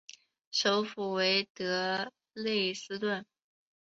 [0.49, 3.23] 首府为德累斯顿。